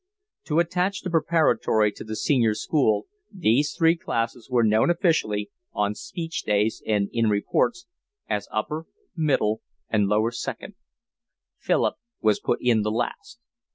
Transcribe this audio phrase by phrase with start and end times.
[0.45, 5.93] To attach the preparatory to the senior school these three classes were known officially, on
[5.93, 7.85] speech days and in reports,
[8.27, 10.73] as upper, middle, and lower second.
[11.59, 13.41] Philip was put in the last.